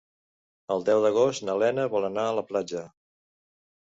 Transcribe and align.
El 0.75 0.81
deu 0.87 1.01
d'agost 1.03 1.45
na 1.49 1.57
Lena 1.65 1.87
vol 1.97 2.09
anar 2.11 2.27
a 2.31 2.35
la 2.41 2.45
platja. 2.51 2.87